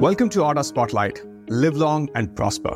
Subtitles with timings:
[0.00, 2.74] Welcome to Arta Spotlight Live Long and Prosper.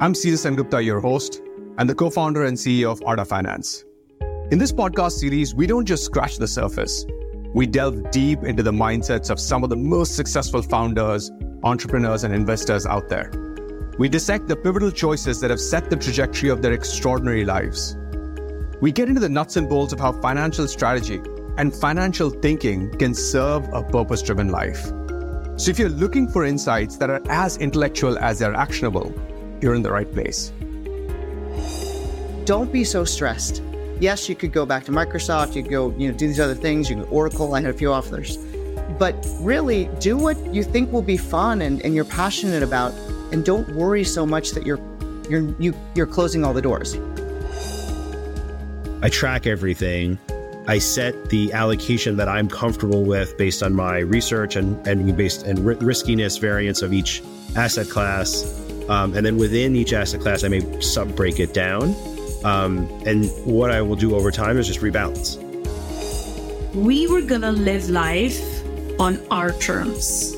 [0.00, 1.40] I'm Caesar Sengupta, your host,
[1.78, 3.84] and the co founder and CEO of Arta Finance.
[4.50, 7.06] In this podcast series, we don't just scratch the surface,
[7.54, 11.30] we delve deep into the mindsets of some of the most successful founders,
[11.62, 13.30] entrepreneurs, and investors out there.
[14.00, 17.96] We dissect the pivotal choices that have set the trajectory of their extraordinary lives.
[18.80, 21.22] We get into the nuts and bolts of how financial strategy
[21.58, 24.90] and financial thinking can serve a purpose driven life.
[25.60, 29.12] So, if you're looking for insights that are as intellectual as they're actionable,
[29.60, 30.54] you're in the right place.
[32.46, 33.62] Don't be so stressed.
[34.00, 36.54] Yes, you could go back to Microsoft, you could go, you know, do these other
[36.54, 38.38] things, you can Oracle, I had a few offers.
[38.98, 42.94] But really do what you think will be fun and, and you're passionate about
[43.30, 44.80] and don't worry so much that you're
[45.28, 46.96] you're you, you're closing all the doors.
[49.02, 50.18] I track everything.
[50.70, 55.42] I set the allocation that I'm comfortable with based on my research and and based
[55.42, 57.24] and riskiness variance of each
[57.56, 58.44] asset class,
[58.88, 61.96] um, and then within each asset class, I may sub break it down.
[62.44, 65.38] Um, and what I will do over time is just rebalance.
[66.72, 68.40] We were gonna live life
[69.00, 70.36] on our terms,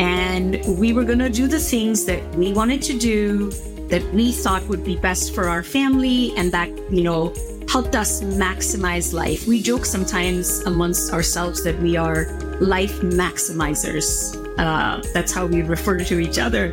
[0.00, 3.52] and we were gonna do the things that we wanted to do
[3.90, 7.32] that we thought would be best for our family and that you know
[7.76, 9.46] helped us maximize life.
[9.46, 12.24] We joke sometimes amongst ourselves that we are
[12.58, 14.08] life maximizers.
[14.58, 16.72] Uh, that's how we refer to each other.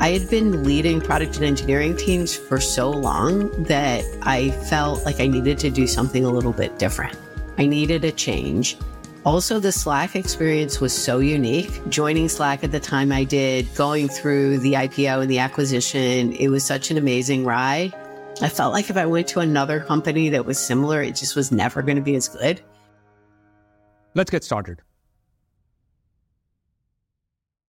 [0.00, 5.20] I had been leading product and engineering teams for so long that I felt like
[5.20, 7.14] I needed to do something a little bit different.
[7.58, 8.78] I needed a change.
[9.26, 11.86] Also, the Slack experience was so unique.
[11.90, 16.48] Joining Slack at the time I did, going through the IPO and the acquisition, it
[16.48, 17.92] was such an amazing ride.
[18.40, 21.52] I felt like if I went to another company that was similar, it just was
[21.52, 22.60] never going to be as good.
[24.14, 24.82] Let's get started.